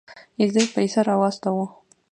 اېزي 0.41 0.63
پيسه 0.75 1.01
راواستوه. 1.07 1.65